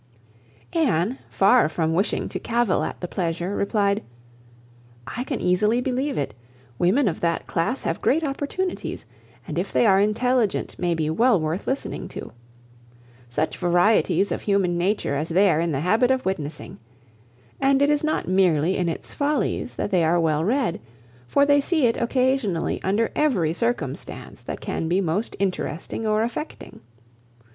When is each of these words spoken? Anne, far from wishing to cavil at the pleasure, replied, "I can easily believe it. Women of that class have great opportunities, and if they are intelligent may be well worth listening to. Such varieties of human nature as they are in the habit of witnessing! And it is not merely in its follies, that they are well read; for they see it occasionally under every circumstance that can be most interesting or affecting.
Anne, 0.73 1.19
far 1.29 1.69
from 1.69 1.93
wishing 1.93 2.27
to 2.27 2.39
cavil 2.39 2.83
at 2.83 2.99
the 3.01 3.07
pleasure, 3.07 3.55
replied, 3.55 4.01
"I 5.05 5.23
can 5.23 5.39
easily 5.39 5.79
believe 5.79 6.17
it. 6.17 6.33
Women 6.79 7.07
of 7.07 7.19
that 7.19 7.45
class 7.45 7.83
have 7.83 8.01
great 8.01 8.23
opportunities, 8.23 9.05
and 9.47 9.59
if 9.59 9.71
they 9.71 9.85
are 9.85 9.99
intelligent 9.99 10.73
may 10.79 10.95
be 10.95 11.11
well 11.11 11.39
worth 11.39 11.67
listening 11.67 12.07
to. 12.07 12.31
Such 13.29 13.59
varieties 13.59 14.31
of 14.31 14.41
human 14.41 14.75
nature 14.75 15.13
as 15.13 15.29
they 15.29 15.51
are 15.51 15.59
in 15.59 15.71
the 15.71 15.81
habit 15.81 16.09
of 16.09 16.25
witnessing! 16.25 16.79
And 17.59 17.79
it 17.79 17.91
is 17.91 18.03
not 18.03 18.27
merely 18.27 18.77
in 18.77 18.89
its 18.89 19.13
follies, 19.13 19.75
that 19.75 19.91
they 19.91 20.03
are 20.03 20.19
well 20.19 20.43
read; 20.43 20.81
for 21.27 21.45
they 21.45 21.61
see 21.61 21.85
it 21.85 21.95
occasionally 21.97 22.81
under 22.81 23.11
every 23.15 23.53
circumstance 23.53 24.41
that 24.41 24.61
can 24.61 24.87
be 24.87 24.99
most 24.99 25.35
interesting 25.37 26.07
or 26.07 26.23
affecting. 26.23 26.79